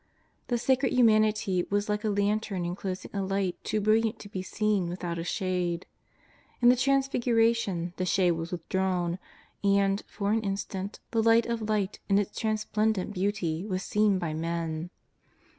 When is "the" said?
0.47-0.57, 6.69-6.75, 7.97-8.05, 11.11-11.21